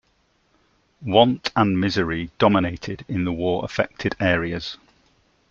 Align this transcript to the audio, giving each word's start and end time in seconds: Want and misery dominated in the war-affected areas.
Want 1.03 1.51
and 1.55 1.79
misery 1.79 2.31
dominated 2.39 3.05
in 3.07 3.23
the 3.23 3.31
war-affected 3.31 4.15
areas. 4.19 4.77